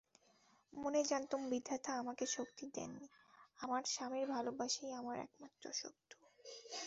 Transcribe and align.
মনে 0.73 1.01
জানতুম 1.03 1.41
বিধাতা 1.49 1.91
আমাকে 1.93 2.25
শক্তি 2.27 2.65
দেন 2.75 2.91
নি, 2.95 3.07
আমার 3.59 3.83
স্বামীর 3.85 4.25
ভালোবাসাই 4.27 4.91
আমার 4.91 5.17
একমাত্র 5.19 5.63
শক্তি। 5.73 6.15